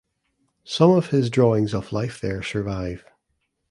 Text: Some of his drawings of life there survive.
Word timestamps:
Some 0.63 0.89
of 0.89 1.11
his 1.11 1.29
drawings 1.29 1.75
of 1.75 1.93
life 1.93 2.19
there 2.21 2.41
survive. 2.41 3.05